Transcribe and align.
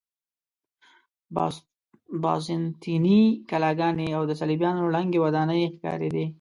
بازنطیني 2.23 3.21
کلاګانې 3.49 4.07
او 4.17 4.23
د 4.29 4.31
صلیبیانو 4.41 4.91
ړنګې 4.93 5.19
ودانۍ 5.25 5.61
ښکارېدې. 5.75 6.25